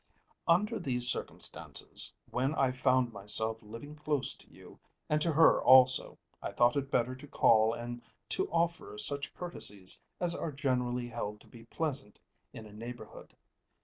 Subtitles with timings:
[0.47, 6.17] Under these circumstances, when I found myself living close to you, and to her also,
[6.41, 11.39] I thought it better to call and to offer such courtesies as are generally held
[11.41, 12.17] to be pleasant
[12.51, 13.35] in a neighbourhood.